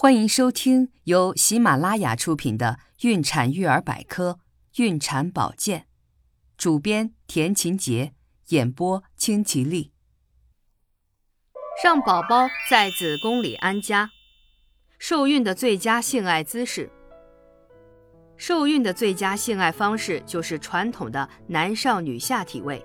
[0.00, 4.38] 欢迎收听由喜马拉雅出品的《孕产育儿百科·
[4.82, 5.80] 孕产保健》，
[6.56, 8.14] 主编田勤杰，
[8.48, 9.92] 演播清吉丽。
[11.84, 14.10] 让宝宝在子宫里安家，
[14.98, 16.90] 受孕的最佳性爱姿势。
[18.38, 22.82] 受孕的最佳性爱方式就是传统的男上女下体位，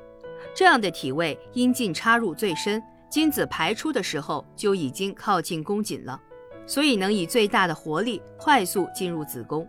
[0.54, 6.22] 这样的体位，阴茎插入最深，精子排出的时候就已经靠近宫颈了。
[6.66, 9.68] 所以能以最大的活力快速进入子宫。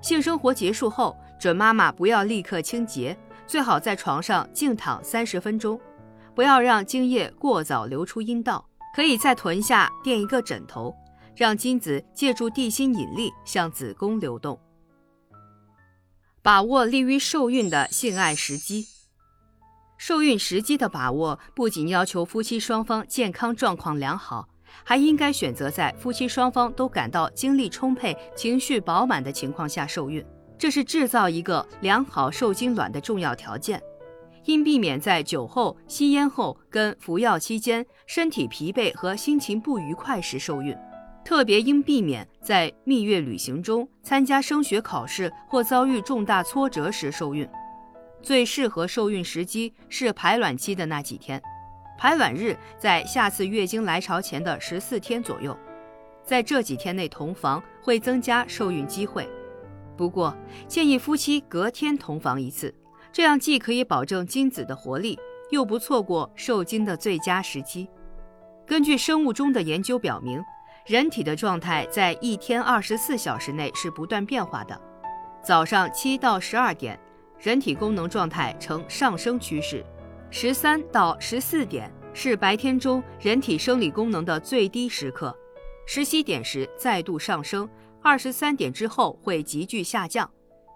[0.00, 5.80] 性生活结束后，准妈妈不要立刻清洁，最好在床上静躺三十分钟，
[6.34, 8.64] 不要让精液过早流出阴道。
[8.94, 10.94] 可以在臀下垫一个枕头，
[11.34, 14.60] 让精子借助地心引力向子宫流动。
[16.42, 18.86] 把握利于受孕的性爱时机。
[19.96, 24.46] 受孕时机的把握不仅要求夫妻双方健康状况良好。
[24.84, 30.24] 还应该选择在夫妻双方都感到精力充沛、情绪饱满的情况下受孕，
[30.58, 33.82] 这是制造一个良好受精卵的重要条件。
[34.46, 40.76] 应避免在酒后、吸烟后跟服药期间身体疲惫和心情不愉快时受孕，
[41.24, 47.48] 特别应避免在蜜月旅行中、参加升学考试或遭遇重大挫折时受孕。
[48.20, 51.40] 最适合受孕时机是排卵期的那几天。
[52.02, 55.56] 排卵日在下次月经来潮前的十四天左右，
[56.24, 59.30] 在这几天内同房会增加受孕机会。
[59.96, 60.36] 不过，
[60.66, 62.74] 建议夫妻隔天同房一次，
[63.12, 65.16] 这样既可以保证精子的活力，
[65.52, 67.88] 又不错过受精的最佳时机。
[68.66, 70.42] 根据生物钟的研究表明，
[70.86, 74.76] 人体的状态在一天二十四小时内是不断变化的。
[75.40, 76.98] 早上七到十二点，
[77.38, 79.86] 人体功能状态呈上升趋势。
[80.34, 85.36] 十三到十四点是白天中人体生理功能的最低时刻，
[85.86, 87.68] 十七点时再度上升，
[88.00, 90.28] 二十三点之后会急剧下降。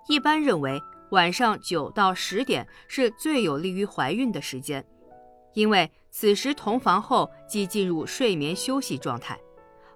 [0.09, 0.79] 一般认为
[1.11, 4.85] 晚上九到十点是最有利于怀孕的时间，
[5.55, 9.41] 因为此时同房后即进入睡眠休息状态，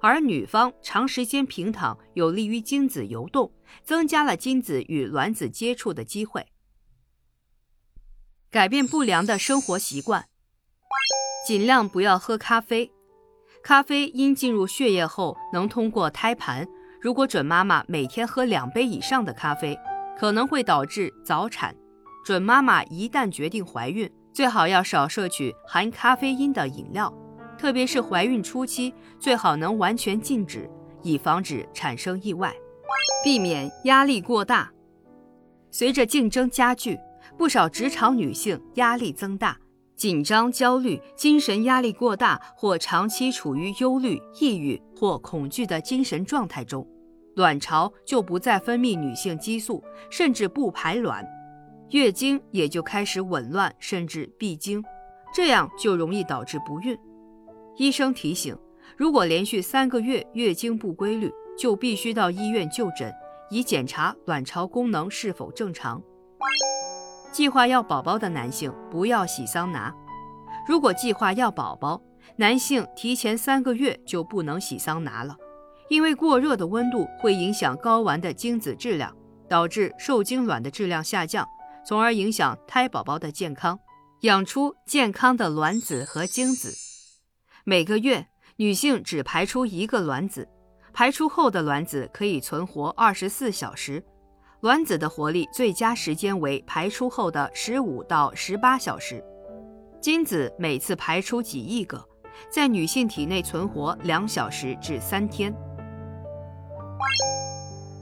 [0.01, 3.53] 而女方长时间平躺有利于精子游动，
[3.85, 6.47] 增加了精子与卵子接触的机会。
[8.51, 10.25] 改变不良的生活习惯，
[11.47, 12.91] 尽量不要喝咖啡。
[13.63, 16.67] 咖啡因进入血液后能通过胎盘，
[17.01, 19.79] 如果准妈妈每天喝两杯以上的咖啡，
[20.19, 21.73] 可能会导致早产。
[22.25, 27.13] 准妈妈一旦决定怀孕，最好要少摄取含咖啡因的饮料，
[27.57, 30.69] 特别是怀孕初期，最好能完全禁止，
[31.03, 32.53] 以防止产生意外。
[33.23, 34.73] 避免压力过大，
[35.71, 36.99] 随着竞争加剧。
[37.41, 39.57] 不少职场女性压力增大，
[39.97, 46.87] 紧张、焦虑、精神压力过大，或长期处于忧虑、抑郁或恐惧的精神状态中，
[47.37, 51.27] 卵巢就不再分泌女性激素，甚至不排卵，
[51.93, 54.85] 月经也就开始紊乱，甚至闭经，
[55.35, 56.95] 这样就容易导致不孕。
[57.79, 58.55] 医生提醒，
[58.99, 63.11] 如果连续三个月月经不规律，就必须到医院就诊，
[63.51, 66.03] 以检查卵巢功能是否正常。
[67.33, 69.95] 计划要宝宝的男性不要洗桑拿。
[70.67, 72.01] 如果计划要宝宝，
[72.37, 75.37] 男性提前三个月就不能洗桑拿了，
[75.89, 79.17] 因为过热的温度会影响睾丸的精子质量，
[79.49, 81.47] 导致受精卵的质量下降，
[81.87, 83.79] 从而影响胎宝宝的健康，
[84.23, 86.73] 养出健康的卵子和精子。
[87.65, 88.27] 每个月
[88.57, 90.49] 女性只排出一个卵子，
[90.93, 94.05] 排出后的卵子可以存活二十四小时。
[94.61, 99.25] 卵子的活力最佳时间为排出后的十五到十八小时，
[100.03, 102.05] 精子每次排出几亿个，
[102.53, 105.55] 在女性体内存活两小时至三天。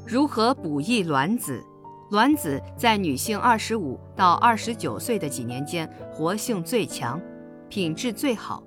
[0.05, 1.63] 如何补益卵子？
[2.11, 7.21] 卵子在女性二十五到二十九岁的几年间，活性最强，
[7.69, 8.61] 品质最好。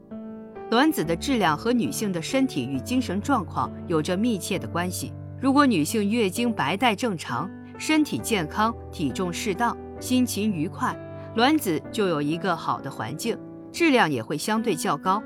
[0.70, 5.12] 卵子的质量和女性的身体与精神状况有着密切的关系。
[5.42, 7.50] 如果女性月经白带正常，
[7.82, 10.96] 身体健康，体重适当，心情愉快，
[11.34, 13.36] 卵子就有一个好的环境，
[13.72, 15.20] 质量也会相对较高。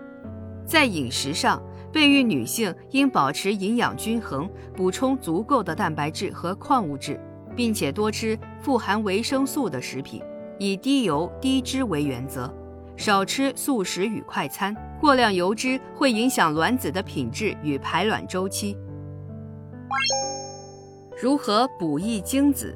[0.65, 1.61] 在饮食上，
[1.91, 7.19] 备孕女性应保持营养均衡，补充足够的蛋白质和矿物质，
[7.57, 10.23] 并且多吃富含维生素的食品，
[10.57, 12.49] 以低油低脂为原则，
[12.95, 14.73] 少吃素食与快餐。
[15.01, 18.77] 过量油脂会影响卵子的品质与排卵周期。
[21.17, 22.75] 如何补益精子？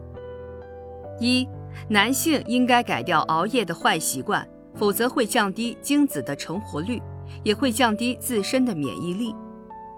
[1.20, 1.46] 一，
[1.90, 7.02] 男性应该改掉熬夜的坏习惯，否则会降低精子的成活率，
[7.44, 9.36] 也会降低自身的免疫力。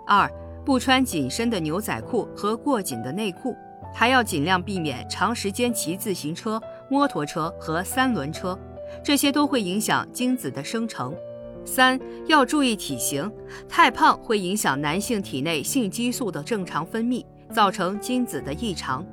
[0.08, 0.28] 二，
[0.66, 3.56] 不穿紧身的牛仔裤和过紧的内裤，
[3.94, 6.60] 还要尽量避免长时间骑自行车、
[6.90, 8.58] 摩托车和三轮车，
[9.04, 11.16] 这些都会影响精子的生成。
[11.64, 13.32] 三要注意体型，
[13.70, 19.06] 太胖会影响男性体内性激素的正常分泌，造成精子的异常。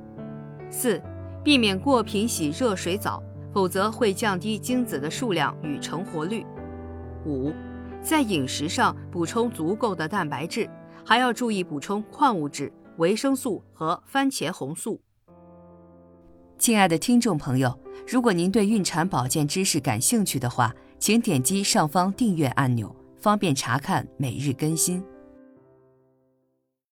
[0.69, 1.01] 四，
[1.43, 3.21] 避免过频洗热水澡，
[3.53, 6.45] 否则会降低精子的数量与成活率。
[7.25, 7.51] 五，
[8.01, 10.69] 在饮食上补充足够的蛋白质，
[11.05, 15.01] 还要注意补充矿物质、维生素和番茄红素。
[16.57, 17.77] 亲爱的听众朋友，
[18.07, 25.03] 如果您对孕产保健知识感兴趣的话，请点击上方订阅按钮，方便查看每日更新。